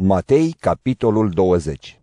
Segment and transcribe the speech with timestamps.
[0.00, 2.00] Matei, capitolul 20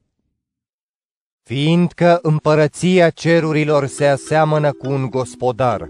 [1.44, 5.88] Fiindcă împărăția cerurilor se aseamănă cu un gospodar,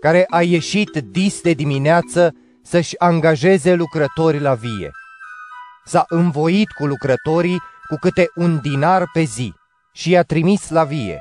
[0.00, 4.90] care a ieșit dis de dimineață să-și angajeze lucrători la vie.
[5.84, 7.58] S-a învoit cu lucrătorii
[7.88, 9.54] cu câte un dinar pe zi
[9.92, 11.18] și i-a trimis la vie.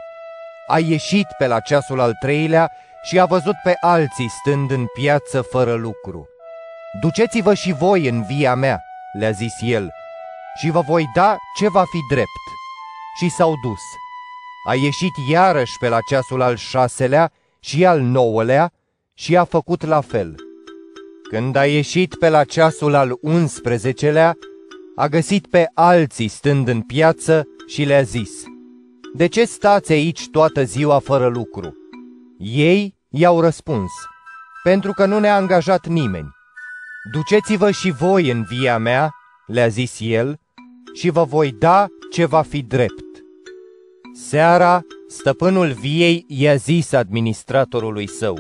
[0.68, 2.72] A ieșit pe la ceasul al treilea
[3.04, 6.28] și a văzut pe alții stând în piață fără lucru.
[7.02, 8.82] Duceți-vă și voi în via mea,
[9.14, 9.92] le-a zis el,
[10.60, 12.46] și vă voi da ce va fi drept.
[13.20, 13.82] Și s-au dus.
[14.68, 18.72] A ieșit iarăși pe la ceasul al șaselea și al nouălea
[19.14, 20.36] și a făcut la fel.
[21.30, 24.38] Când a ieșit pe la ceasul al unsprezecelea,
[24.96, 28.30] a găsit pe alții stând în piață și le-a zis,
[29.14, 31.74] De ce stați aici toată ziua fără lucru?
[32.38, 33.92] Ei i-au răspuns,
[34.64, 36.36] Pentru că nu ne-a angajat nimeni.
[37.12, 40.40] Duceți-vă și voi în via mea, le-a zis el,
[40.94, 43.06] și vă voi da ce va fi drept.
[44.14, 48.38] Seara, stăpânul viei i-a zis administratorului său,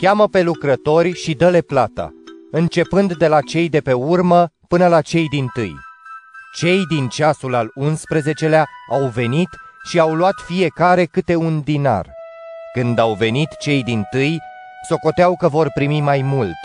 [0.00, 2.14] Cheamă pe lucrători și dă-le plata,
[2.50, 5.74] începând de la cei de pe urmă până la cei din tâi.
[6.54, 9.48] Cei din ceasul al 11-lea au venit
[9.84, 12.10] și au luat fiecare câte un dinar.
[12.72, 14.38] Când au venit cei din tâi,
[14.88, 16.58] socoteau că vor primi mai mult,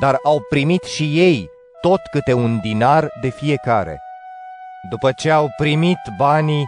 [0.00, 4.03] dar au primit și ei tot câte un dinar de fiecare.
[4.90, 6.64] După ce au primit banii,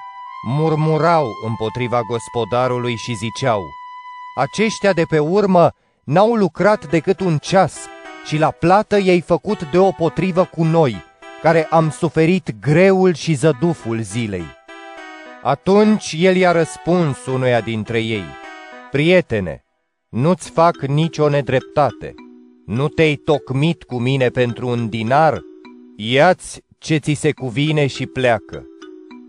[0.46, 3.62] murmurau împotriva gospodarului și ziceau,
[4.36, 5.72] Aceștia de pe urmă
[6.04, 7.76] n-au lucrat decât un ceas
[8.26, 11.04] și la plată i-ai făcut deopotrivă cu noi,
[11.42, 14.44] care am suferit greul și zăduful zilei.
[15.42, 18.24] Atunci el i-a răspuns unuia dintre ei,
[18.90, 19.64] Prietene,
[20.08, 22.14] nu-ți fac nicio nedreptate.
[22.66, 25.40] Nu te-ai tocmit cu mine pentru un dinar?
[25.96, 28.64] Ia-ți ce ți se cuvine și pleacă.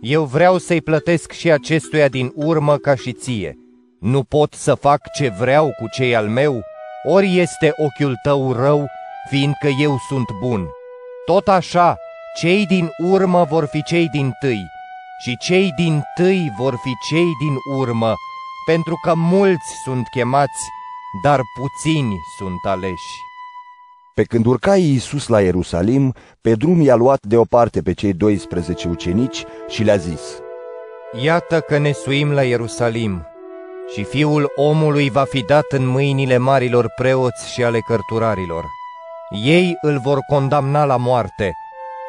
[0.02, 3.55] Eu vreau să-i plătesc și acestuia din urmă ca și ție.
[4.00, 6.62] Nu pot să fac ce vreau cu cei al meu,
[7.03, 8.88] ori este ochiul tău rău,
[9.29, 10.68] fiindcă eu sunt bun.
[11.25, 11.95] Tot așa,
[12.40, 14.66] cei din urmă vor fi cei din tâi
[15.24, 18.13] și cei din tâi vor fi cei din urmă,
[18.66, 20.62] pentru că mulți sunt chemați,
[21.24, 23.26] dar puțini sunt aleși.
[24.17, 29.45] Pe când urca Iisus la Ierusalim, pe drum i-a luat deoparte pe cei 12 ucenici
[29.67, 30.22] și le-a zis,
[31.23, 33.27] Iată că ne suim la Ierusalim
[33.94, 38.63] și fiul omului va fi dat în mâinile marilor preoți și ale cărturarilor.
[39.45, 41.51] Ei îl vor condamna la moarte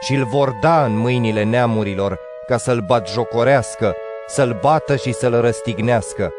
[0.01, 3.95] și îl vor da în mâinile neamurilor ca să-l batjocorească,
[4.27, 6.31] să-l bată și să-l răstignească,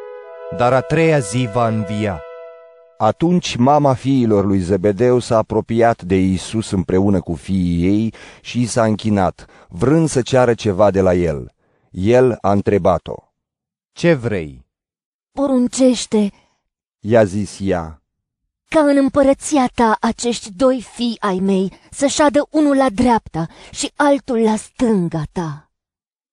[0.58, 2.22] dar a treia zi va învia.
[3.02, 8.66] Atunci mama fiilor lui Zebedeu s-a apropiat de Iisus împreună cu fiii ei și i
[8.66, 11.52] s-a închinat, vrând să ceară ceva de la el.
[11.92, 13.16] El a întrebat-o.
[13.92, 14.66] Ce vrei?
[15.32, 16.32] Poruncește,
[17.00, 18.02] I-a zis ea.
[18.70, 23.92] ca în împărăția ta acești doi fii ai mei să șadă unul la dreapta și
[23.96, 25.72] altul la stânga ta.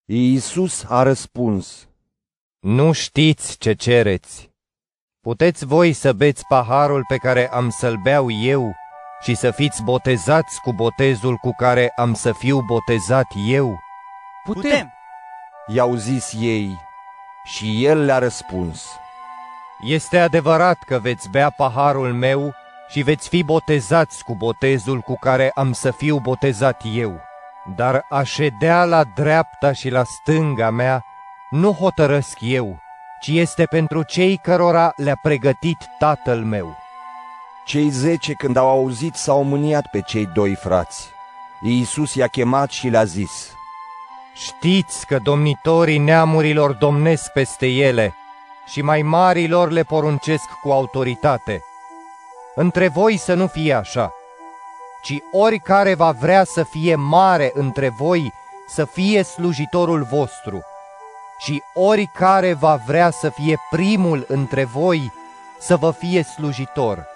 [0.04, 1.88] Iisus a răspuns.
[2.58, 4.50] Nu știți ce cereți.
[5.26, 8.74] Puteți voi să beți paharul pe care am să-l beau eu
[9.20, 13.78] și să fiți botezați cu botezul cu care am să fiu botezat eu?
[14.44, 14.92] Putem!
[15.66, 16.78] I-au zis ei
[17.44, 18.98] și el le-a răspuns.
[19.80, 22.54] Este adevărat că veți bea paharul meu
[22.88, 27.20] și veți fi botezați cu botezul cu care am să fiu botezat eu.
[27.76, 31.04] Dar a ședea la dreapta și la stânga mea
[31.50, 32.84] nu hotărăsc eu,
[33.20, 36.76] ci este pentru cei cărora le-a pregătit tatăl meu.
[37.64, 41.08] Cei zece, când au auzit, s-au mâniat pe cei doi frați.
[41.62, 43.54] Iisus i-a chemat și le-a zis,
[44.34, 48.14] Știți că domnitorii neamurilor domnesc peste ele
[48.66, 51.62] și mai marilor le poruncesc cu autoritate.
[52.54, 54.12] Între voi să nu fie așa,
[55.02, 58.32] ci oricare va vrea să fie mare între voi,
[58.68, 60.62] să fie slujitorul vostru,
[61.38, 65.12] și oricare va vrea să fie primul între voi,
[65.60, 67.06] să vă fie slujitor,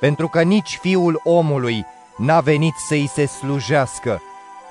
[0.00, 1.86] pentru că nici fiul omului
[2.16, 4.22] n-a venit să-i se slujească,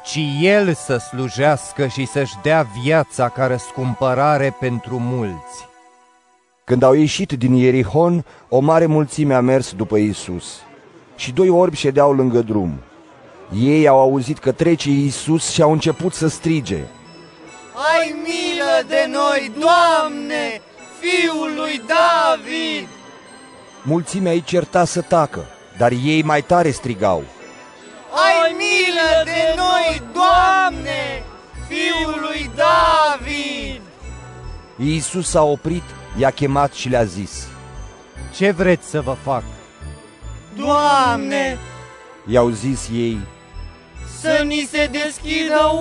[0.04, 5.68] ci el să slujească și să-și dea viața ca răscumpărare pentru mulți.
[6.63, 10.62] Când au ieșit din Ierihon, o mare mulțime a mers după Iisus
[11.15, 12.80] și doi orbi ședeau lângă drum.
[13.62, 16.83] Ei au auzit că trece Iisus și au început să strige
[17.77, 20.62] ai milă de noi, Doamne,
[21.00, 22.88] Fiul lui David!
[23.81, 25.45] Mulțimea îi certa să tacă,
[25.77, 27.24] dar ei mai tare strigau.
[28.12, 31.24] Ai milă de noi, Doamne,
[31.68, 33.81] Fiul lui David!
[34.77, 35.83] Iisus a oprit,
[36.18, 37.47] i-a chemat și le-a zis.
[38.35, 39.44] Ce vreți să vă fac?
[40.56, 41.57] Doamne!
[42.27, 43.19] I-au zis ei.
[44.19, 45.71] Să ni se deschidă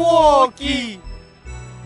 [0.42, 1.04] ochii!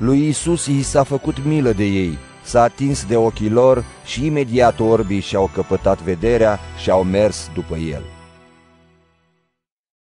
[0.01, 4.81] Lui Iisus i s-a făcut milă de ei, s-a atins de ochii lor și imediat
[4.81, 8.03] orbii și-au căpătat vederea și au mers după el.